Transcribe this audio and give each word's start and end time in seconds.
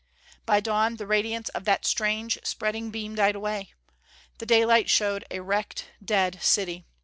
By 0.47 0.61
dawn 0.61 0.95
the 0.95 1.05
radiance 1.05 1.49
of 1.49 1.63
that 1.65 1.85
strange 1.85 2.39
spreading 2.43 2.89
beam 2.89 3.13
died 3.13 3.35
away. 3.35 3.75
The 4.39 4.47
daylight 4.47 4.89
showed 4.89 5.25
a 5.29 5.41
wrecked, 5.41 5.89
dead 6.03 6.39
city. 6.41 6.87